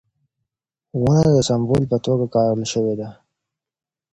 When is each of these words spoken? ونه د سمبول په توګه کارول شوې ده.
ونه 1.01 1.27
د 1.35 1.37
سمبول 1.49 1.83
په 1.91 1.97
توګه 2.05 2.25
کارول 2.35 2.63
شوې 2.73 2.93
ده. 2.99 3.09